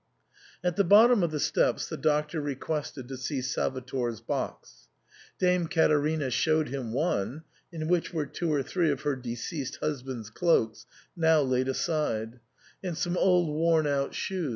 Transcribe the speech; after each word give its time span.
At 0.63 0.77
the 0.77 0.83
bottom 0.83 1.21
of 1.21 1.29
the 1.29 1.39
steps 1.39 1.87
the 1.87 1.95
Doctor 1.95 2.41
requested 2.41 3.07
to 3.07 3.17
see 3.17 3.39
Salvator's 3.39 4.19
box; 4.19 4.87
Dame 5.37 5.67
Caterina 5.67 6.31
showed 6.31 6.69
him 6.69 6.91
one— 6.91 7.43
in 7.71 7.87
which 7.87 8.11
were 8.11 8.25
two 8.25 8.51
or 8.51 8.63
three 8.63 8.89
of 8.89 9.01
her 9.01 9.15
deceased 9.15 9.75
husband's 9.75 10.31
cloaks 10.31 10.87
now 11.15 11.43
laid 11.43 11.67
aside, 11.67 12.39
and 12.83 12.97
some 12.97 13.15
old 13.15 13.49
worn 13.49 13.85
out 13.85 14.15
shoes. 14.15 14.49